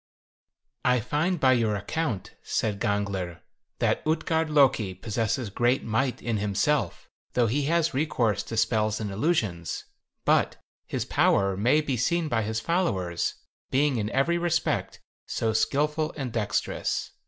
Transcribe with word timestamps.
56. 0.83 1.05
"I 1.05 1.07
find 1.07 1.39
by 1.39 1.51
your 1.53 1.75
account," 1.75 2.33
said 2.41 2.79
Gangler, 2.79 3.41
"that 3.77 4.01
Utgard 4.03 4.49
Loki 4.49 4.95
possesses 4.95 5.51
great 5.51 5.83
might 5.83 6.23
in 6.23 6.37
himself, 6.37 7.07
though 7.33 7.45
he 7.45 7.65
has 7.65 7.93
recourse 7.93 8.41
to 8.45 8.57
spells 8.57 8.99
and 8.99 9.11
illusions; 9.11 9.85
but 10.25 10.57
his 10.87 11.05
power 11.05 11.55
may 11.55 11.81
be 11.81 11.97
seen 11.97 12.29
by 12.29 12.41
his 12.41 12.59
followers, 12.59 13.35
being 13.69 13.97
in 13.97 14.09
every 14.09 14.39
respect 14.39 14.99
so 15.27 15.53
skillful 15.53 16.15
and 16.17 16.33
dexterous. 16.33 17.11